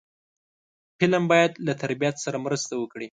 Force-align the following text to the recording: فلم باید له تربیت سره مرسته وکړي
فلم 0.97 1.23
باید 1.31 1.51
له 1.65 1.73
تربیت 1.81 2.15
سره 2.25 2.37
مرسته 2.45 2.73
وکړي 2.77 3.07